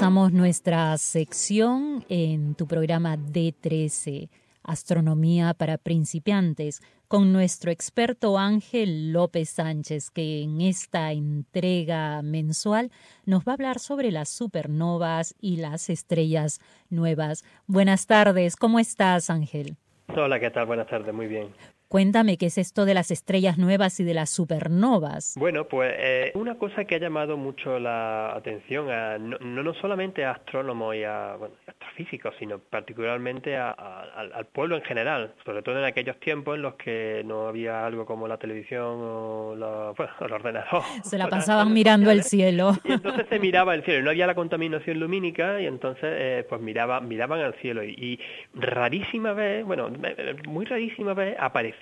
comenzamos 0.00 0.32
nuestra 0.32 0.96
sección 0.96 2.06
en 2.08 2.54
tu 2.54 2.66
programa 2.66 3.18
D13, 3.18 4.30
Astronomía 4.62 5.52
para 5.52 5.76
principiantes, 5.76 6.80
con 7.06 7.34
nuestro 7.34 7.70
experto 7.70 8.38
Ángel 8.38 9.12
López 9.12 9.50
Sánchez, 9.50 10.10
que 10.10 10.40
en 10.40 10.62
esta 10.62 11.12
entrega 11.12 12.22
mensual 12.22 12.90
nos 13.26 13.44
va 13.44 13.52
a 13.52 13.56
hablar 13.56 13.78
sobre 13.78 14.10
las 14.10 14.30
supernovas 14.30 15.34
y 15.38 15.58
las 15.58 15.90
estrellas 15.90 16.60
nuevas. 16.88 17.44
Buenas 17.66 18.06
tardes, 18.06 18.56
¿cómo 18.56 18.78
estás 18.78 19.28
Ángel? 19.28 19.76
Hola, 20.16 20.40
¿qué 20.40 20.50
tal? 20.50 20.64
Buenas 20.64 20.86
tardes, 20.86 21.12
muy 21.12 21.26
bien. 21.26 21.48
Cuéntame 21.90 22.38
qué 22.38 22.46
es 22.46 22.56
esto 22.56 22.84
de 22.84 22.94
las 22.94 23.10
estrellas 23.10 23.58
nuevas 23.58 23.98
y 23.98 24.04
de 24.04 24.14
las 24.14 24.30
supernovas. 24.30 25.34
Bueno, 25.36 25.64
pues 25.64 25.92
eh, 25.98 26.30
una 26.36 26.54
cosa 26.56 26.84
que 26.84 26.94
ha 26.94 26.98
llamado 27.00 27.36
mucho 27.36 27.80
la 27.80 28.32
atención 28.32 28.88
a, 28.92 29.18
no, 29.18 29.36
no 29.40 29.74
solamente 29.74 30.24
a 30.24 30.30
astrónomos 30.30 30.94
y 30.94 31.02
a 31.02 31.34
bueno, 31.36 31.56
astrofísicos, 31.66 32.32
sino 32.38 32.60
particularmente 32.60 33.56
al 33.56 34.46
pueblo 34.52 34.76
en 34.76 34.82
general, 34.82 35.34
sobre 35.44 35.62
todo 35.62 35.80
en 35.80 35.84
aquellos 35.84 36.20
tiempos 36.20 36.54
en 36.54 36.62
los 36.62 36.74
que 36.74 37.24
no 37.26 37.48
había 37.48 37.84
algo 37.84 38.06
como 38.06 38.28
la 38.28 38.36
televisión 38.36 39.00
o, 39.00 39.56
la, 39.58 39.92
bueno, 39.96 40.12
el 40.20 40.32
ordenador. 40.32 40.82
Se 41.02 41.18
la 41.18 41.26
pasaban 41.28 41.72
mirando 41.74 42.12
el 42.12 42.22
cielo. 42.22 42.76
Y 42.84 42.92
entonces 42.92 43.26
se 43.28 43.40
miraba 43.40 43.74
el 43.74 43.82
cielo, 43.82 44.04
no 44.04 44.10
había 44.10 44.28
la 44.28 44.36
contaminación 44.36 45.00
lumínica 45.00 45.60
y 45.60 45.66
entonces 45.66 46.04
eh, 46.04 46.46
pues 46.48 46.60
miraba, 46.60 47.00
miraban 47.00 47.40
al 47.40 47.54
cielo 47.54 47.82
y, 47.82 47.90
y 47.98 48.20
rarísima 48.54 49.32
vez, 49.32 49.64
bueno, 49.64 49.90
eh, 50.04 50.36
muy 50.46 50.66
rarísima 50.66 51.14
vez 51.14 51.34
aparecía 51.36 51.79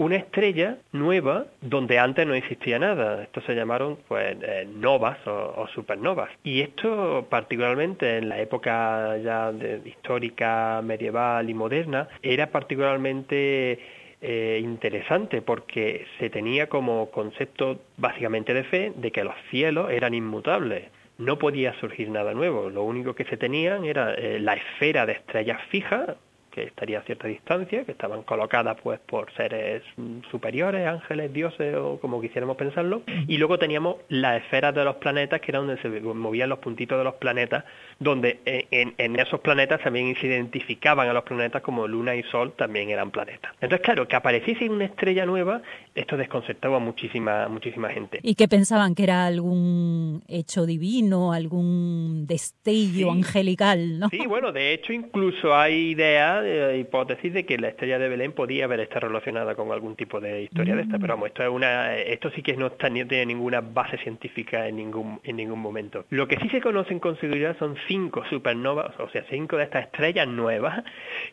una 0.00 0.16
estrella 0.16 0.78
nueva 0.92 1.44
donde 1.60 1.98
antes 1.98 2.26
no 2.26 2.32
existía 2.32 2.78
nada. 2.78 3.22
Estos 3.22 3.44
se 3.44 3.54
llamaron 3.54 3.98
pues 4.08 4.34
eh, 4.40 4.66
novas 4.74 5.18
o, 5.26 5.68
supernovas. 5.74 6.30
Y 6.42 6.62
esto 6.62 7.26
particularmente 7.28 8.16
en 8.16 8.30
la 8.30 8.40
época 8.40 9.18
ya 9.18 9.52
histórica, 9.84 10.80
medieval 10.82 11.50
y 11.50 11.54
moderna 11.54 12.08
era 12.22 12.46
particularmente 12.46 13.78
eh, 14.22 14.60
interesante 14.62 15.42
porque 15.42 16.06
se 16.18 16.30
tenía 16.30 16.68
como 16.70 17.10
concepto 17.10 17.80
básicamente 17.98 18.54
de 18.54 18.64
fe 18.64 18.92
de 18.96 19.10
que 19.10 19.22
los 19.22 19.34
cielos 19.50 19.90
eran 19.90 20.14
inmutables. 20.14 20.84
No 21.18 21.38
podía 21.38 21.78
surgir 21.78 22.08
nada 22.08 22.32
nuevo. 22.32 22.70
Lo 22.70 22.84
único 22.84 23.14
que 23.14 23.24
se 23.24 23.36
tenían 23.36 23.84
era 23.84 24.14
eh, 24.14 24.40
la 24.40 24.54
esfera 24.54 25.04
de 25.04 25.12
estrellas 25.12 25.60
fijas, 25.68 26.16
que 26.50 26.64
estaría 26.64 26.98
a 26.98 27.02
cierta 27.02 27.28
distancia, 27.28 27.84
que 27.84 27.92
estaban 27.92 28.22
colocadas 28.22 28.76
pues 28.82 29.00
por 29.00 29.32
seres 29.34 29.82
superiores, 30.30 30.86
ángeles, 30.86 31.32
dioses 31.32 31.74
o 31.76 31.98
como 32.00 32.20
quisiéramos 32.20 32.56
pensarlo, 32.56 33.02
y 33.26 33.36
luego 33.38 33.58
teníamos 33.58 33.96
las 34.08 34.42
esferas 34.42 34.74
de 34.74 34.84
los 34.84 34.96
planetas, 34.96 35.40
que 35.40 35.50
era 35.50 35.60
donde 35.60 35.80
se 35.80 35.88
movían 35.88 36.48
los 36.48 36.58
puntitos 36.58 36.98
de 36.98 37.04
los 37.04 37.14
planetas, 37.14 37.64
donde 37.98 38.40
en, 38.44 39.18
esos 39.20 39.40
planetas 39.40 39.82
también 39.82 40.14
se 40.16 40.26
identificaban 40.26 41.08
a 41.08 41.12
los 41.12 41.24
planetas 41.24 41.62
como 41.62 41.86
Luna 41.86 42.14
y 42.14 42.22
Sol 42.24 42.54
también 42.56 42.90
eran 42.90 43.10
planetas. 43.10 43.52
Entonces, 43.60 43.80
claro, 43.80 44.08
que 44.08 44.16
apareciese 44.16 44.68
una 44.68 44.86
estrella 44.86 45.26
nueva, 45.26 45.62
esto 45.94 46.16
desconcertaba 46.16 46.76
a 46.76 46.80
muchísima, 46.80 47.48
muchísima 47.48 47.90
gente. 47.90 48.20
¿Y 48.22 48.34
qué 48.34 48.48
pensaban? 48.48 48.94
¿Que 48.94 49.04
era 49.04 49.26
algún 49.26 50.22
hecho 50.28 50.66
divino, 50.66 51.32
algún 51.32 52.26
destello 52.26 53.10
angelical? 53.10 53.98
¿no? 53.98 54.08
Sí, 54.08 54.26
bueno, 54.26 54.52
de 54.52 54.72
hecho 54.72 54.92
incluso 54.92 55.54
hay 55.54 55.90
ideas 55.90 56.39
de 56.42 56.78
hipótesis 56.78 57.32
de 57.32 57.44
que 57.44 57.58
la 57.58 57.68
estrella 57.68 57.98
de 57.98 58.08
Belén 58.08 58.32
podía 58.32 58.64
haber 58.64 58.80
estado 58.80 59.08
relacionada 59.08 59.54
con 59.54 59.72
algún 59.72 59.96
tipo 59.96 60.20
de 60.20 60.42
historia 60.42 60.76
de 60.76 60.82
esta, 60.82 60.98
pero 60.98 61.14
vamos, 61.14 61.28
esto 61.28 61.42
es 61.42 61.48
una, 61.48 61.96
esto 61.96 62.30
sí 62.30 62.42
que 62.42 62.56
no 62.56 62.68
está, 62.68 62.88
ni 62.88 63.04
tiene 63.04 63.26
ninguna 63.26 63.60
base 63.60 63.98
científica 63.98 64.66
en 64.66 64.76
ningún, 64.76 65.20
en 65.24 65.36
ningún 65.36 65.60
momento. 65.60 66.04
Lo 66.10 66.28
que 66.28 66.36
sí 66.38 66.48
se 66.48 66.60
conocen 66.60 66.98
con 66.98 67.18
seguridad 67.18 67.56
son 67.58 67.76
cinco 67.88 68.24
supernovas, 68.28 68.98
o 68.98 69.08
sea, 69.10 69.24
cinco 69.30 69.56
de 69.56 69.64
estas 69.64 69.84
estrellas 69.84 70.28
nuevas, 70.28 70.84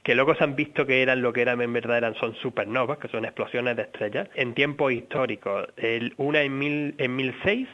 que 0.03 0.15
luego 0.15 0.35
se 0.35 0.43
han 0.43 0.55
visto 0.55 0.85
que 0.85 1.01
eran 1.01 1.21
lo 1.21 1.33
que 1.33 1.41
eran 1.41 1.61
en 1.61 1.73
verdad 1.73 1.97
eran 1.97 2.15
son 2.15 2.35
supernovas, 2.35 2.97
que 2.97 3.07
son 3.07 3.25
explosiones 3.25 3.75
de 3.75 3.83
estrellas, 3.83 4.29
en 4.35 4.53
tiempos 4.53 4.91
históricos. 4.91 5.67
Una 6.17 6.41
en, 6.41 6.57
mil, 6.57 6.95
en 6.97 7.15
1006 7.15 7.67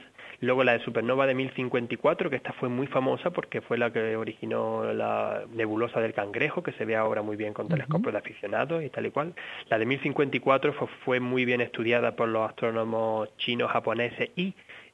Luego 0.44 0.66
la 0.66 0.74
de 0.74 0.84
supernova 0.84 1.26
de 1.26 1.36
1054, 1.36 2.30
que 2.30 2.36
esta 2.36 2.52
fue 2.52 2.68
muy 2.68 2.86
famosa 2.88 3.30
porque 3.30 3.62
fue 3.62 3.78
la 3.78 3.94
que 3.94 4.18
originó 4.18 4.84
la 4.92 5.46
nebulosa 5.54 6.02
del 6.02 6.14
cangrejo, 6.14 6.62
que 6.62 6.74
se 6.74 6.84
ve 6.84 6.98
ahora 6.98 7.22
muy 7.22 7.38
bien 7.38 7.54
con 7.54 7.70
telescopios 7.70 8.12
de 8.12 8.20
aficionados 8.20 8.84
y 8.84 8.90
tal 8.90 9.06
y 9.06 9.12
cual. 9.12 9.34
La 9.70 9.80
de 9.80 9.86
1054 9.86 10.74
fue, 10.74 10.88
fue 11.06 11.20
muy 11.22 11.46
bien 11.46 11.62
estudiada 11.62 12.18
por 12.18 12.28
los 12.28 12.50
astrónomos 12.50 13.30
chinos, 13.38 13.72
japoneses 13.72 14.32
y 14.36 14.53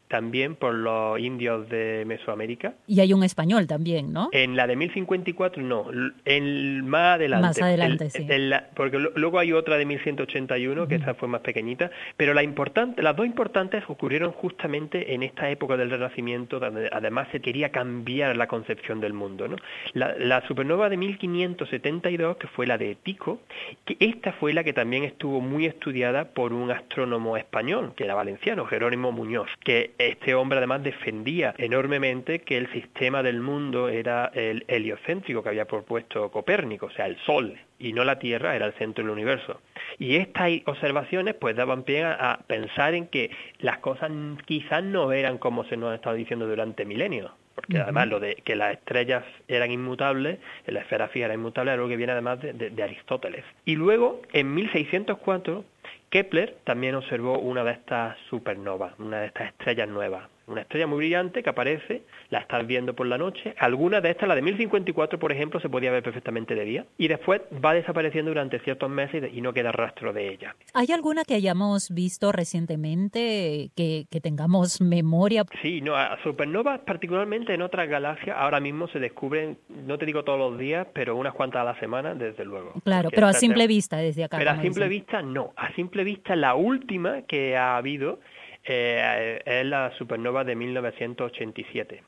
también 0.09 0.55
por 0.55 0.73
los 0.73 1.19
indios 1.19 1.69
de 1.69 2.03
Mesoamérica. 2.05 2.73
Y 2.87 2.99
hay 2.99 3.13
un 3.13 3.23
español 3.23 3.67
también, 3.67 4.11
¿no? 4.11 4.29
En 4.31 4.55
la 4.55 4.65
de 4.65 4.75
1054 4.75 5.61
no, 5.61 5.85
en 6.25 6.87
más 6.87 7.15
adelante. 7.15 7.47
Más 7.47 7.61
adelante, 7.61 8.09
sí. 8.09 8.27
porque 8.75 8.97
luego 9.15 9.39
hay 9.39 9.53
otra 9.53 9.77
de 9.77 9.85
1181, 9.85 10.87
que 10.87 10.95
esa 10.95 11.13
fue 11.13 11.27
más 11.27 11.41
pequeñita, 11.41 11.91
pero 12.17 12.33
la 12.33 12.41
importante, 12.41 13.03
las 13.03 13.15
dos 13.15 13.25
importantes 13.25 13.83
ocurrieron 13.87 14.31
justamente 14.31 15.13
en 15.13 15.21
esta 15.21 15.49
época 15.49 15.77
del 15.77 15.91
Renacimiento, 15.91 16.59
donde 16.59 16.89
además 16.91 17.27
se 17.31 17.39
quería 17.39 17.69
cambiar 17.69 18.35
la 18.35 18.47
concepción 18.47 18.99
del 18.99 19.13
mundo, 19.13 19.47
¿no? 19.47 19.57
La, 19.93 20.15
la 20.17 20.45
supernova 20.47 20.89
de 20.89 20.97
1572, 20.97 22.37
que 22.37 22.47
fue 22.47 22.65
la 22.65 22.79
de 22.79 22.95
Tycho, 22.95 23.39
que 23.85 23.95
esta 23.99 24.33
fue 24.33 24.53
la 24.53 24.63
que 24.63 24.73
también 24.73 25.03
estuvo 25.03 25.39
muy 25.39 25.67
estudiada 25.67 26.25
por 26.25 26.51
un 26.51 26.71
astrónomo 26.71 27.37
español, 27.37 27.93
que 27.95 28.05
era 28.05 28.15
valenciano, 28.15 28.65
Jerónimo 28.65 29.11
Muñoz, 29.11 29.49
que 29.63 29.98
este 29.99 30.33
hombre 30.33 30.59
además 30.59 30.81
defendía 30.81 31.53
enormemente 31.57 32.39
que 32.39 32.57
el 32.57 32.71
sistema 32.71 33.21
del 33.21 33.41
mundo 33.41 33.89
era 33.89 34.31
el 34.33 34.63
heliocéntrico 34.69 35.43
que 35.43 35.49
había 35.49 35.65
propuesto 35.65 36.31
Copérnico, 36.31 36.85
o 36.85 36.91
sea, 36.91 37.05
el 37.05 37.17
Sol 37.25 37.59
y 37.77 37.91
no 37.91 38.05
la 38.05 38.17
Tierra 38.17 38.55
era 38.55 38.65
el 38.65 38.73
centro 38.73 39.03
del 39.03 39.11
universo. 39.11 39.59
Y 39.97 40.15
estas 40.15 40.51
observaciones 40.65 41.35
pues 41.35 41.55
daban 41.57 41.83
pie 41.83 42.05
a, 42.05 42.39
pensar 42.47 42.93
en 42.93 43.07
que 43.07 43.29
las 43.59 43.79
cosas 43.79 44.09
quizás 44.45 44.83
no 44.83 45.11
eran 45.11 45.37
como 45.37 45.65
se 45.65 45.75
nos 45.75 45.91
ha 45.91 45.95
estado 45.95 46.15
diciendo 46.15 46.47
durante 46.47 46.85
milenios, 46.85 47.31
porque 47.53 47.79
además 47.79 48.07
lo 48.07 48.21
de 48.21 48.35
que 48.35 48.55
las 48.55 48.73
estrellas 48.73 49.25
eran 49.49 49.69
inmutables, 49.69 50.39
la 50.65 50.79
esfera 50.79 51.09
fija 51.09 51.25
era 51.25 51.33
inmutable, 51.33 51.71
es 51.71 51.75
algo 51.75 51.89
que 51.89 51.97
viene 51.97 52.13
además 52.13 52.39
de, 52.41 52.53
de 52.53 52.83
Aristóteles. 52.83 53.43
Y 53.65 53.75
luego, 53.75 54.21
en 54.31 54.55
1604, 54.55 55.65
Kepler 56.09 56.57
también 56.63 56.95
observó 56.95 57.37
una 57.37 57.63
de 57.63 57.71
estas 57.71 58.17
supernovas, 58.29 58.93
una 58.99 59.21
de 59.21 59.27
estas 59.27 59.49
estrellas 59.49 59.87
nuevas, 59.87 60.27
una 60.49 60.61
estrella 60.61 60.87
muy 60.87 60.97
brillante 60.97 61.43
que 61.43 61.49
aparece, 61.49 62.03
la 62.29 62.39
estás 62.39 62.65
viendo 62.65 62.95
por 62.95 63.07
la 63.07 63.17
noche. 63.17 63.55
Algunas 63.59 64.01
de 64.03 64.11
estas, 64.11 64.27
la 64.27 64.35
de 64.35 64.41
1054, 64.41 65.19
por 65.19 65.31
ejemplo, 65.31 65.59
se 65.59 65.69
podía 65.69 65.91
ver 65.91 66.03
perfectamente 66.03 66.55
de 66.55 66.65
día. 66.65 66.85
Y 66.97 67.07
después 67.07 67.41
va 67.63 67.73
desapareciendo 67.73 68.31
durante 68.31 68.59
ciertos 68.59 68.89
meses 68.89 69.31
y 69.33 69.41
no 69.41 69.53
queda 69.53 69.71
rastro 69.71 70.13
de 70.13 70.33
ella. 70.33 70.55
¿Hay 70.73 70.87
alguna 70.91 71.23
que 71.23 71.35
hayamos 71.35 71.93
visto 71.93 72.31
recientemente 72.31 73.71
que, 73.75 74.05
tengamos 74.21 74.81
memoria? 74.81 75.45
Sí, 75.61 75.79
no, 75.81 75.95
a 75.95 76.21
supernovas, 76.23 76.81
particularmente 76.81 77.53
en 77.53 77.61
otras 77.61 77.87
galaxias, 77.87 78.35
ahora 78.37 78.59
mismo 78.59 78.87
se 78.89 78.99
descubren, 78.99 79.57
no 79.69 79.97
te 79.97 80.05
digo 80.05 80.23
todos 80.23 80.37
los 80.37 80.59
días, 80.59 80.87
pero 80.93 81.15
unas 81.15 81.33
cuantas 81.33 81.61
a 81.61 81.63
la 81.63 81.79
semana, 81.79 82.13
desde 82.15 82.43
luego. 82.43 82.73
Claro, 82.83 83.09
pero 83.11 83.27
a 83.27 83.33
simple 83.33 83.65
vista, 83.67 83.97
desde 83.97 84.25
acá. 84.25 84.37
Pero 84.37 84.51
a 84.51 84.61
simple 84.61 84.87
vista, 84.87 85.21
no. 85.21 85.53
A 85.55 85.73
simple 85.73 86.03
vista, 86.03 86.35
la 86.35 86.55
última 86.55 87.21
que 87.23 87.55
ha 87.55 87.77
habido 87.77 88.19
eh, 88.69 89.41
es 89.45 89.65
la 89.65 89.91
supernova 89.97 90.43
de 90.43 90.55
1987. 90.55 92.03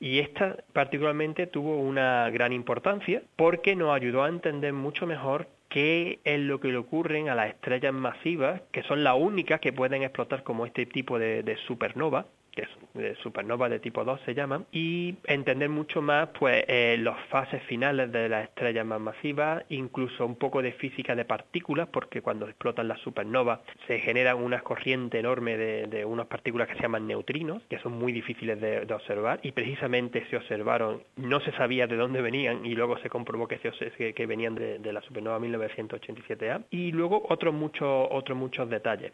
Y 0.00 0.18
esta 0.18 0.56
particularmente 0.72 1.46
tuvo 1.46 1.76
una 1.76 2.28
gran 2.30 2.52
importancia 2.52 3.22
porque 3.36 3.76
nos 3.76 3.94
ayudó 3.94 4.24
a 4.24 4.28
entender 4.28 4.72
mucho 4.72 5.06
mejor 5.06 5.46
qué 5.68 6.18
es 6.24 6.40
lo 6.40 6.60
que 6.60 6.68
le 6.68 6.76
ocurren 6.76 7.28
a 7.28 7.34
las 7.34 7.50
estrellas 7.50 7.94
masivas, 7.94 8.62
que 8.72 8.82
son 8.82 9.04
las 9.04 9.16
únicas 9.16 9.60
que 9.60 9.72
pueden 9.72 10.02
explotar 10.02 10.42
como 10.42 10.66
este 10.66 10.86
tipo 10.86 11.18
de 11.18 11.56
supernova, 11.66 12.26
que 12.54 12.62
es 12.62 13.18
supernova 13.18 13.68
de 13.68 13.80
tipo 13.80 14.04
2 14.04 14.20
se 14.24 14.34
llaman, 14.34 14.66
y 14.72 15.14
entender 15.24 15.68
mucho 15.68 16.02
más 16.02 16.28
pues 16.38 16.64
eh, 16.68 16.96
las 17.00 17.18
fases 17.26 17.62
finales 17.64 18.12
de 18.12 18.28
las 18.28 18.44
estrellas 18.44 18.84
más 18.84 19.00
masivas, 19.00 19.64
incluso 19.70 20.26
un 20.26 20.36
poco 20.36 20.62
de 20.62 20.72
física 20.72 21.14
de 21.14 21.24
partículas, 21.24 21.88
porque 21.88 22.20
cuando 22.20 22.46
explotan 22.46 22.88
las 22.88 23.00
supernovas 23.00 23.60
se 23.86 23.98
generan 24.00 24.36
unas 24.36 24.62
corrientes 24.62 25.18
enormes 25.18 25.58
de, 25.58 25.86
de 25.86 26.04
unas 26.04 26.26
partículas 26.26 26.68
que 26.68 26.74
se 26.74 26.82
llaman 26.82 27.06
neutrinos, 27.06 27.62
que 27.68 27.78
son 27.78 27.92
muy 27.92 28.12
difíciles 28.12 28.60
de, 28.60 28.92
observar, 28.92 29.40
y 29.42 29.52
precisamente 29.52 30.26
se 30.28 30.36
observaron, 30.36 31.02
no 31.16 31.40
se 31.40 31.52
sabía 31.52 31.86
de 31.86 31.96
dónde 31.96 32.20
venían, 32.20 32.66
y 32.66 32.74
luego 32.74 32.98
se 32.98 33.08
comprobó 33.08 33.48
que, 33.48 33.58
se, 33.58 34.14
que, 34.14 34.26
venían 34.26 34.54
de, 34.54 34.78
de 34.78 34.92
la 34.92 35.00
supernova 35.00 35.38
1987A, 35.38 36.64
y 36.70 36.92
luego 36.92 37.22
otros 37.28 37.54
muchos, 37.54 38.08
otros 38.10 38.36
muchos 38.36 38.68
detalles. 38.68 39.12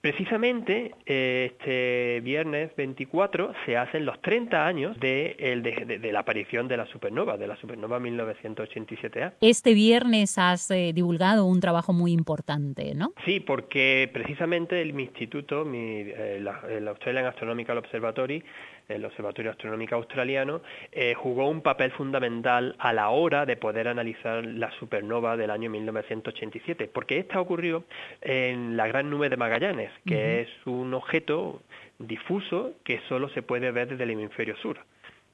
Precisamente 0.00 0.94
este 1.04 2.20
viernes 2.22 2.74
24 2.74 3.52
se 3.66 3.76
hacen 3.76 4.06
los 4.06 4.18
30 4.22 4.66
años 4.66 4.98
de, 4.98 6.00
la 6.10 6.20
aparición 6.20 6.68
de 6.68 6.78
la 6.78 6.86
supernova, 6.86 7.36
de 7.36 7.46
la 7.46 7.56
supernova 7.56 8.00
1987A. 8.00 9.34
Este 9.42 9.74
viernes 9.74 10.38
has 10.38 10.70
eh, 10.70 10.92
divulgado 10.94 11.44
un 11.44 11.60
trabajo 11.60 11.92
muy 11.92 12.12
importante, 12.12 12.94
¿no? 12.94 13.12
Sí, 13.26 13.40
porque 13.40 14.08
precisamente 14.10 14.80
el, 14.80 14.94
mi 14.94 15.02
instituto, 15.02 15.66
mi, 15.66 16.00
eh, 16.00 16.42
el 16.70 16.88
Australian 16.88 17.26
Astronomical 17.26 17.76
Observatory, 17.76 18.42
el 18.90 19.04
Observatorio 19.04 19.50
Astronómico 19.50 19.94
Australiano, 19.94 20.62
eh, 20.92 21.14
jugó 21.14 21.48
un 21.48 21.62
papel 21.62 21.92
fundamental 21.92 22.74
a 22.78 22.92
la 22.92 23.10
hora 23.10 23.46
de 23.46 23.56
poder 23.56 23.88
analizar 23.88 24.44
la 24.44 24.70
supernova 24.78 25.36
del 25.36 25.50
año 25.50 25.70
1987, 25.70 26.88
porque 26.92 27.18
esta 27.18 27.40
ocurrió 27.40 27.84
en 28.20 28.76
la 28.76 28.86
Gran 28.88 29.10
Nube 29.10 29.28
de 29.28 29.36
Magallanes, 29.36 29.89
que 30.06 30.42
es 30.42 30.48
un 30.66 30.94
objeto 30.94 31.62
difuso 31.98 32.72
que 32.84 33.00
solo 33.08 33.28
se 33.30 33.42
puede 33.42 33.70
ver 33.70 33.88
desde 33.88 34.04
el 34.04 34.10
hemisferio 34.10 34.56
sur. 34.56 34.78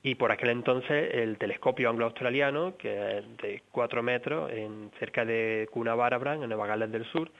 Y 0.02 0.14
por 0.14 0.30
aquel 0.30 0.50
entonces 0.50 1.14
el 1.14 1.36
telescopio 1.36 1.90
anglo-australiano, 1.90 2.76
que 2.76 3.18
es 3.18 3.36
de 3.38 3.62
4 3.72 4.02
metros, 4.02 4.52
en, 4.52 4.90
cerca 5.00 5.24
de 5.24 5.68
Coonabarabran, 5.72 6.42
en 6.42 6.48
Nueva 6.48 6.68
Gales 6.68 6.92
del 6.92 7.04
Sur, 7.06 7.30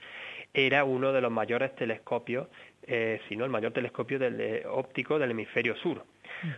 era 0.53 0.83
uno 0.83 1.13
de 1.13 1.21
los 1.21 1.31
mayores 1.31 1.75
telescopios, 1.75 2.47
eh, 2.83 3.21
si 3.27 3.35
no 3.35 3.45
el 3.45 3.51
mayor 3.51 3.71
telescopio 3.71 4.19
del, 4.19 4.41
eh, 4.41 4.63
óptico 4.67 5.19
del 5.19 5.31
hemisferio 5.31 5.75
sur. 5.77 6.03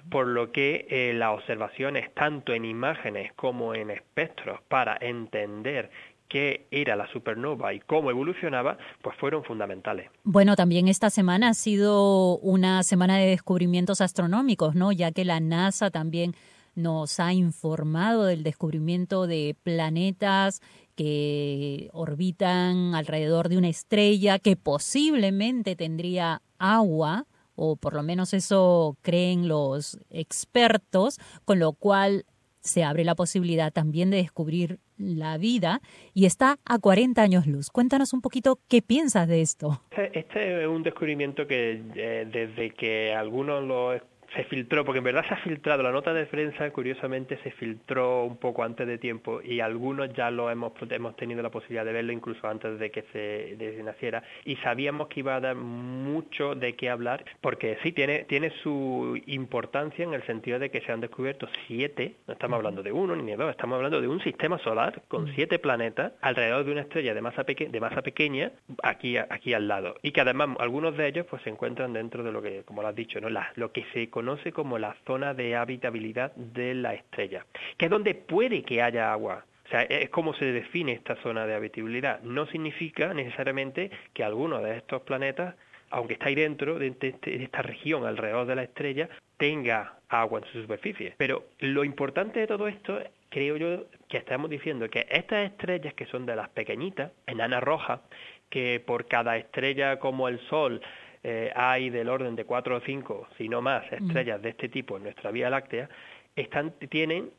Por 0.10 0.28
lo 0.28 0.52
que 0.52 0.88
eh, 0.90 1.14
las 1.14 1.30
observaciones, 1.32 2.14
tanto 2.14 2.54
en 2.54 2.66
imágenes 2.66 3.32
como 3.34 3.76
en 3.76 3.92
espectros, 3.92 4.62
para 4.68 4.98
entender 5.00 5.90
qué 6.30 6.68
era 6.72 6.96
la 6.96 7.12
supernova 7.12 7.74
y 7.74 7.80
cómo 7.81 8.10
evolucionaba, 8.10 8.78
pues 9.02 9.18
fueron 9.18 9.44
fundamentales. 9.44 10.10
Bueno, 10.24 10.56
también 10.56 10.88
esta 10.88 11.10
semana 11.10 11.50
ha 11.50 11.54
sido 11.54 12.38
una 12.38 12.84
semana 12.84 13.18
de 13.18 13.26
descubrimientos 13.26 14.00
astronómicos, 14.00 14.76
¿no? 14.76 14.92
Ya 14.92 15.12
que 15.12 15.26
la 15.26 15.40
NASA 15.40 15.90
también 15.90 16.36
nos 16.76 17.20
ha 17.20 17.34
informado 17.34 18.26
del 18.26 18.44
descubrimiento 18.44 19.28
de 19.28 19.56
planetas 19.64 20.62
que 20.96 21.90
orbitan 21.94 22.94
alrededor 22.96 23.50
de 23.50 23.58
una 23.58 23.70
estrella 23.70 24.40
que 24.40 24.56
posiblemente 24.56 25.76
tendría 25.76 26.42
agua, 26.58 27.26
o 27.56 27.76
por 27.76 27.94
lo 27.94 28.04
menos 28.04 28.34
eso 28.34 28.98
creen 29.02 29.48
los 29.48 29.98
expertos, 30.10 31.20
con 31.44 31.60
lo 31.60 31.74
cual 31.74 32.26
se 32.62 32.84
abre 32.84 33.04
la 33.04 33.16
posibilidad 33.16 33.74
también 33.74 34.10
de 34.10 34.18
descubrir 34.18 34.80
la 35.00 35.38
vida 35.38 35.81
y 36.13 36.25
está 36.25 36.60
a 36.66 36.78
40 36.78 37.22
años 37.22 37.48
luz. 37.48 37.69
Cuéntanos 37.69 38.13
un 38.13 38.22
poquito 38.22 38.60
qué 38.68 38.81
piensas 38.81 39.28
de 39.28 39.42
esto. 39.42 39.81
Este, 39.92 40.19
este 40.19 40.62
es 40.62 40.68
un 40.68 40.84
descubrimiento 40.84 41.48
que 41.48 41.81
eh, 41.96 42.28
desde 42.31 42.72
que 42.72 43.13
algunos 43.13 43.63
lo 43.63 43.94
se 44.36 44.44
filtró, 44.46 44.86
porque 44.86 45.00
en 45.00 45.06
verdad 45.06 45.26
se 45.28 45.34
ha 45.34 45.38
filtrado, 45.38 45.84
la 45.84 45.92
nota 45.92 46.14
de 46.14 46.26
prensa 46.26 46.70
curiosamente 46.72 47.38
se 47.44 47.52
filtró 47.52 48.24
un 48.26 48.38
poco 48.38 48.64
antes 48.64 48.88
de 48.88 48.98
tiempo 48.98 49.42
y 49.42 49.60
algunos 49.60 50.14
ya 50.14 50.30
lo 50.31 50.50
hemos, 50.50 50.74
hemos 50.90 51.16
tenido 51.16 51.42
la 51.42 51.50
posibilidad 51.50 51.86
de 51.86 51.94
verlo 51.94 52.12
incluso 52.12 52.48
antes 52.48 52.80
de 52.80 52.92
que 52.92 53.04
se, 53.14 53.84
naciera. 53.84 54.24
Y 54.46 54.56
sabíamos 54.58 55.08
que 55.08 55.22
iba 55.22 55.36
a 55.36 55.40
dar 55.40 55.56
mucho 55.56 56.56
de 56.56 56.76
qué 56.76 56.90
hablar 56.90 57.24
porque 57.42 57.78
sí 57.84 57.92
tiene, 57.92 58.26
tiene 58.26 58.52
su 58.62 59.20
importancia 59.28 60.04
en 60.04 60.14
el 60.14 60.24
sentido 60.26 60.60
de 60.60 60.70
que 60.70 60.81
se 60.81 60.92
han 60.92 61.02
descubierto 61.02 61.48
siete, 61.68 62.16
no 62.28 62.34
estamos 62.34 62.58
hablando 62.58 62.84
de 62.84 62.92
uno 62.92 63.16
ni 63.16 63.31
de 63.31 63.38
dos, 63.38 63.50
estamos 63.50 63.78
hablando 63.78 64.02
de 64.02 64.08
un 64.08 64.22
sistema 64.22 64.58
solar 64.60 65.02
con 65.08 65.34
siete 65.34 65.60
planetas 65.60 66.14
alrededor 66.22 66.66
de 66.66 66.72
una 66.72 66.81
estrella 66.81 67.14
de 67.14 67.22
masa, 67.22 67.44
de 67.44 67.80
masa 67.80 68.02
pequeña 68.02 68.52
aquí, 68.84 69.18
aquí 69.18 69.54
al 69.54 69.68
lado. 69.68 69.96
Y 70.02 70.12
que 70.12 70.22
además 70.22 70.50
algunos 70.60 70.96
de 70.98 71.08
ellos 71.08 71.26
pues 71.30 71.42
se 71.44 71.50
encuentran 71.50 71.94
dentro 71.94 72.24
de 72.24 72.31
lo 72.31 72.42
que, 72.42 72.64
como 72.64 72.81
lo 72.81 72.90
has 72.90 72.96
dicho, 72.96 73.20
¿no? 73.20 73.30
La, 73.30 73.52
lo 73.56 73.72
que 73.72 73.86
se 73.94 74.10
conoce 74.19 74.51
como 74.51 74.77
la 74.77 74.98
zona 75.07 75.33
de 75.33 75.56
habitabilidad 75.56 76.36
de 76.36 76.74
la 76.74 76.94
estrella, 76.94 77.45
que 77.77 77.86
es 77.86 77.89
donde 77.89 78.16
puede 78.16 78.63
que 78.63 78.81
haya 78.81 79.13
agua. 79.13 79.45
O 79.66 79.69
sea, 79.69 79.83
es 79.83 80.10
como 80.10 80.33
se 80.33 80.44
define 80.44 80.92
esta 80.92 81.16
zona 81.24 81.45
de 81.45 81.56
habitabilidad. 81.56 82.19
No 82.24 82.45
significa 82.48 83.13
necesariamente 83.13 83.89
que 84.13 84.25
alguno 84.25 84.60
de 84.62 84.75
estos 84.75 85.04
planetas, 85.04 85.56
aunque 85.89 86.16
está 86.16 86.25
ahí 86.25 86.36
dentro 86.36 86.77
de, 86.77 86.94
esta 87.21 87.62
región 87.62 88.06
alrededor 88.06 88.45
de 88.45 88.56
la 88.57 88.63
estrella, 88.63 89.07
tenga 89.38 89.94
agua 90.10 90.42
en 90.42 90.51
su 90.51 90.63
superficie. 90.63 91.13
Pero 91.16 91.45
lo 91.60 91.86
importante 91.86 92.42
de 92.42 92.48
todo 92.48 92.68
esto, 92.68 93.00
creo 93.30 93.56
yo, 93.56 93.86
que 94.10 94.18
estamos 94.18 94.50
diciendo 94.50 94.89
que 94.89 95.07
estas 95.10 95.50
estrellas 95.50 95.94
que 95.94 96.07
son 96.07 96.25
de 96.25 96.36
las 96.36 96.50
pequeñitas, 96.50 97.13
enanas 97.25 97.63
rojas, 97.63 98.01
que 98.50 98.83
por 98.86 99.07
cada 99.07 99.38
estrella 99.38 99.98
como 99.98 100.27
el 100.27 100.42
Sol 100.50 100.81
eh, 101.24 101.51
hay 101.56 101.89
del 101.89 102.10
orden 102.10 102.36
de 102.36 102.45
cuatro 102.45 102.77
o 102.77 102.81
cinco, 102.81 103.27
si 103.38 103.50
no 103.50 103.62
más, 103.62 103.92
estrellas 103.92 104.42
de 104.42 104.50
este 104.50 104.69
tipo 104.69 104.98
en 104.98 105.04
nuestra 105.04 105.31
Vía 105.31 105.50
Láctea, 105.50 105.89
están, 106.36 106.71
tienen 106.89 107.31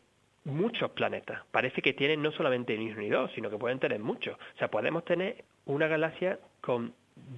muchos 0.44 0.90
planetas. 0.90 1.42
Parece 1.50 1.82
que 1.82 1.92
tienen 1.92 2.22
no 2.22 2.32
solamente 2.32 2.76
ni 2.76 2.90
uno 2.90 3.00
ni 3.00 3.08
dos, 3.08 3.30
sino 3.34 3.50
que 3.50 3.56
pueden 3.56 3.78
tener 3.78 4.00
muchos. 4.00 4.34
O 4.34 4.58
sea, 4.58 4.68
podemos 4.68 5.04
tener 5.04 5.44
una 5.66 5.86
galaxia 5.86 6.38
con 6.60 6.92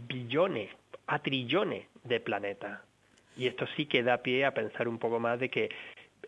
billones, 0.09 0.71
a 1.07 1.21
trillones 1.21 1.87
de 2.05 2.21
planetas. 2.21 2.81
Y 3.37 3.47
esto 3.47 3.67
sí 3.77 3.87
que 3.87 4.03
da 4.03 4.19
pie 4.19 4.45
a 4.45 4.55
pensar 4.55 4.89
un 4.89 4.99
poco 4.99 5.19
más 5.19 5.41
de 5.41 5.49
que 5.49 5.71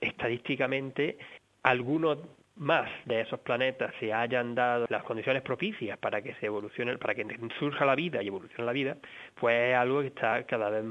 estadísticamente 0.01 1.19
algunos 1.63 2.19
más 2.57 2.89
de 3.05 3.21
esos 3.21 3.41
planetas 3.41 3.93
se 3.99 4.13
hayan 4.13 4.55
dado 4.55 4.87
las 4.89 5.03
condiciones 5.03 5.43
propicias 5.43 5.99
para 5.99 6.23
que 6.23 6.35
se 6.37 6.47
evolucione, 6.47 6.97
para 6.99 7.15
que 7.15 7.27
surja 7.59 7.85
la 7.85 7.95
vida 7.95 8.23
y 8.23 8.29
evolucione 8.29 8.65
la 8.65 8.73
vida, 8.73 8.97
pues 9.41 9.71
es 9.71 9.77
algo 9.77 10.01
que 10.01 10.09
está 10.09 10.45
cada 10.45 10.71
vez 10.71 10.85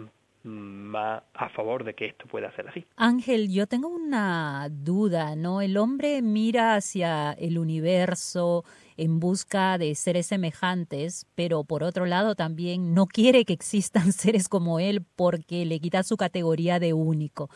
más 0.44 1.24
a 1.33 1.50
favor 1.50 1.86
de 1.86 1.94
que 1.94 2.06
esto 2.06 2.25
pueda 2.27 2.54
ser 2.56 2.68
así. 2.68 2.86
Ángel, 2.98 3.50
yo 3.50 3.65
tengo 3.65 3.88
una 3.88 4.68
duda, 4.69 5.36
¿no? 5.36 5.62
El 5.62 5.77
hombre 5.77 6.21
mira 6.21 6.75
hacia 6.75 7.31
el 7.33 7.57
universo 7.57 8.66
en 8.98 9.19
busca 9.19 9.77
de 9.77 9.95
seres 9.95 10.27
semejantes, 10.27 11.27
pero 11.36 11.63
por 11.63 11.83
otro 11.83 12.06
lado 12.06 12.36
también 12.36 12.94
no 12.94 13.07
quiere 13.07 13.45
que 13.45 13.54
existan 13.54 14.12
seres 14.12 14.50
como 14.50 14.80
él 14.80 15.06
porque 15.16 15.66
le 15.66 15.80
quita 15.80 16.04
su 16.04 16.18
categoría 16.18 16.80
de 16.80 16.94
único. 16.94 17.50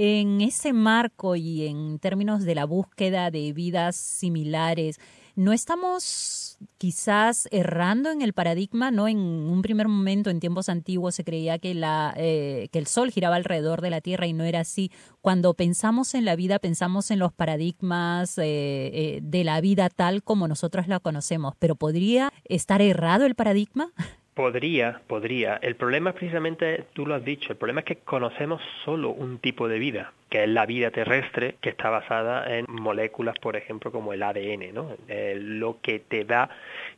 En 0.00 0.40
ese 0.42 0.72
marco 0.72 1.34
y 1.34 1.66
en 1.66 1.98
términos 1.98 2.44
de 2.44 2.54
la 2.54 2.66
búsqueda 2.66 3.32
de 3.32 3.52
vidas 3.52 3.96
similares, 3.96 5.00
¿no 5.34 5.52
estamos 5.52 6.56
quizás 6.76 7.48
errando 7.50 8.12
en 8.12 8.22
el 8.22 8.32
paradigma? 8.32 8.92
¿No? 8.92 9.08
En 9.08 9.18
un 9.18 9.60
primer 9.60 9.88
momento, 9.88 10.30
en 10.30 10.38
tiempos 10.38 10.68
antiguos, 10.68 11.16
se 11.16 11.24
creía 11.24 11.58
que, 11.58 11.74
la, 11.74 12.14
eh, 12.16 12.68
que 12.70 12.78
el 12.78 12.86
Sol 12.86 13.10
giraba 13.10 13.34
alrededor 13.34 13.80
de 13.80 13.90
la 13.90 14.00
Tierra 14.00 14.28
y 14.28 14.32
no 14.34 14.44
era 14.44 14.60
así. 14.60 14.92
Cuando 15.20 15.54
pensamos 15.54 16.14
en 16.14 16.24
la 16.24 16.36
vida, 16.36 16.60
pensamos 16.60 17.10
en 17.10 17.18
los 17.18 17.32
paradigmas 17.32 18.38
eh, 18.38 18.44
eh, 18.46 19.18
de 19.20 19.42
la 19.42 19.60
vida 19.60 19.88
tal 19.90 20.22
como 20.22 20.46
nosotros 20.46 20.86
la 20.86 21.00
conocemos. 21.00 21.54
¿Pero 21.58 21.74
podría 21.74 22.32
estar 22.44 22.82
errado 22.82 23.26
el 23.26 23.34
paradigma? 23.34 23.90
Podría, 24.38 25.00
podría. 25.08 25.56
El 25.56 25.74
problema 25.74 26.10
es 26.10 26.16
precisamente, 26.16 26.84
tú 26.92 27.04
lo 27.04 27.16
has 27.16 27.24
dicho, 27.24 27.50
el 27.50 27.58
problema 27.58 27.80
es 27.80 27.86
que 27.86 27.96
conocemos 27.96 28.62
solo 28.84 29.10
un 29.10 29.40
tipo 29.40 29.66
de 29.66 29.80
vida 29.80 30.12
que 30.28 30.44
es 30.44 30.48
la 30.48 30.66
vida 30.66 30.90
terrestre, 30.90 31.56
que 31.60 31.70
está 31.70 31.90
basada 31.90 32.56
en 32.56 32.66
moléculas, 32.68 33.34
por 33.38 33.56
ejemplo, 33.56 33.90
como 33.90 34.12
el 34.12 34.22
ADN, 34.22 34.74
¿no? 34.74 34.90
Eh, 35.08 35.36
lo 35.40 35.80
que 35.80 36.00
te 36.00 36.24
da 36.24 36.50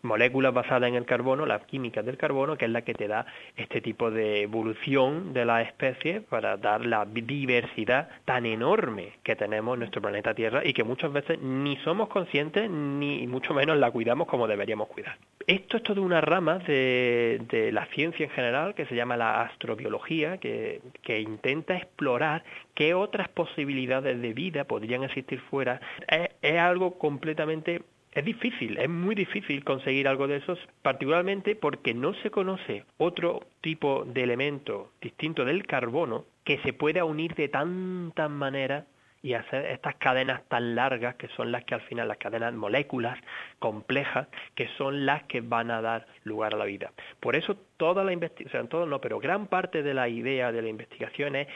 moléculas 0.02 0.52
basadas 0.52 0.88
en 0.88 0.96
el 0.96 1.04
carbono, 1.04 1.46
las 1.46 1.64
químicas 1.66 2.04
del 2.04 2.16
carbono, 2.16 2.56
que 2.56 2.64
es 2.64 2.70
la 2.70 2.82
que 2.82 2.94
te 2.94 3.08
da 3.08 3.26
este 3.56 3.80
tipo 3.80 4.10
de 4.10 4.42
evolución 4.42 5.32
de 5.32 5.44
la 5.44 5.62
especie 5.62 6.20
para 6.20 6.56
dar 6.56 6.84
la 6.84 7.04
diversidad 7.04 8.08
tan 8.24 8.46
enorme 8.46 9.12
que 9.22 9.36
tenemos 9.36 9.74
en 9.74 9.80
nuestro 9.80 10.02
planeta 10.02 10.34
Tierra 10.34 10.62
y 10.64 10.72
que 10.72 10.84
muchas 10.84 11.12
veces 11.12 11.38
ni 11.40 11.76
somos 11.78 12.08
conscientes 12.08 12.68
ni 12.70 13.26
mucho 13.26 13.54
menos 13.54 13.76
la 13.76 13.90
cuidamos 13.90 14.26
como 14.26 14.46
deberíamos 14.46 14.88
cuidar. 14.88 15.16
Esto 15.46 15.78
es 15.78 15.82
toda 15.82 16.00
una 16.00 16.20
rama 16.20 16.58
de, 16.58 17.40
de 17.48 17.72
la 17.72 17.86
ciencia 17.86 18.24
en 18.24 18.30
general 18.30 18.74
que 18.74 18.86
se 18.86 18.94
llama 18.94 19.16
la 19.16 19.42
astrobiología, 19.42 20.38
que, 20.38 20.80
que 21.02 21.20
intenta 21.20 21.76
explorar 21.76 22.44
qué 22.74 22.94
otras 22.94 23.19
posibilidades 23.28 24.20
de 24.20 24.32
vida 24.32 24.64
podrían 24.64 25.04
existir 25.04 25.40
fuera, 25.40 25.80
es, 26.08 26.58
algo 26.58 26.98
completamente 26.98 27.82
es 28.12 28.24
difícil, 28.24 28.76
es 28.78 28.88
muy 28.88 29.14
difícil 29.14 29.62
conseguir 29.62 30.08
algo 30.08 30.26
de 30.26 30.36
esos, 30.36 30.58
particularmente 30.82 31.54
porque 31.54 31.94
no 31.94 32.12
se 32.14 32.30
conoce 32.30 32.84
otro 32.98 33.46
tipo 33.60 34.04
de 34.04 34.24
elemento 34.24 34.90
distinto 35.00 35.44
del 35.44 35.64
carbono 35.64 36.24
que 36.42 36.58
se 36.58 36.72
pueda 36.72 37.04
unir 37.04 37.34
de 37.36 37.48
tantas 37.48 38.28
maneras 38.28 38.84
y 39.22 39.34
hacer 39.34 39.66
estas 39.66 39.96
cadenas 39.96 40.42
tan 40.48 40.74
largas 40.74 41.16
que 41.16 41.28
son 41.28 41.52
las 41.52 41.64
que 41.64 41.74
al 41.74 41.82
final, 41.82 42.08
las 42.08 42.16
cadenas 42.16 42.54
moléculas 42.54 43.18
complejas, 43.58 44.28
que 44.54 44.68
son 44.78 45.04
las 45.04 45.24
que 45.24 45.40
van 45.40 45.70
a 45.70 45.82
dar 45.82 46.06
lugar 46.24 46.54
a 46.54 46.56
la 46.56 46.64
vida. 46.64 46.92
Por 47.20 47.36
eso 47.36 47.56
toda 47.76 48.02
la 48.02 48.12
investigación, 48.12 48.68
todo 48.68 48.86
no, 48.86 49.00
pero 49.00 49.18
gran 49.18 49.46
parte 49.46 49.82
de 49.82 49.94
la 49.94 50.08
idea 50.08 50.52
de 50.52 50.62
la 50.62 50.68
investigación 50.68 51.36
es 51.36 51.48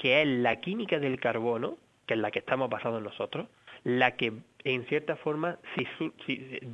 que 0.00 0.22
es 0.22 0.26
la 0.26 0.56
química 0.56 0.98
del 0.98 1.20
carbono, 1.20 1.76
que 2.06 2.14
es 2.14 2.20
la 2.20 2.30
que 2.30 2.38
estamos 2.38 2.70
basados 2.70 3.02
nosotros, 3.02 3.46
la 3.84 4.16
que 4.16 4.32
en 4.64 4.86
cierta 4.86 5.14
forma 5.16 5.58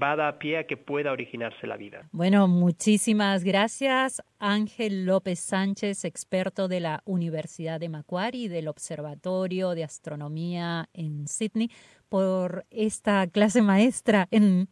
va 0.00 0.12
a 0.12 0.16
dar 0.16 0.38
pie 0.38 0.58
a 0.58 0.66
que 0.68 0.76
pueda 0.76 1.10
originarse 1.10 1.66
la 1.66 1.76
vida. 1.76 2.08
Bueno, 2.12 2.46
muchísimas 2.46 3.42
gracias 3.42 4.22
Ángel 4.38 5.06
López 5.06 5.40
Sánchez, 5.40 6.04
experto 6.04 6.68
de 6.68 6.78
la 6.78 7.02
Universidad 7.04 7.80
de 7.80 7.88
Macquarie 7.88 8.44
y 8.44 8.48
del 8.48 8.68
Observatorio 8.68 9.74
de 9.74 9.82
Astronomía 9.82 10.88
en 10.94 11.26
Sydney, 11.26 11.70
por 12.08 12.64
esta 12.70 13.26
clase 13.26 13.60
maestra 13.60 14.28
en 14.30 14.68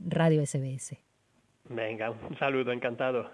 Radio 0.00 0.44
SBS. 0.46 0.96
Venga, 1.68 2.10
un 2.10 2.38
saludo, 2.38 2.72
encantado. 2.72 3.30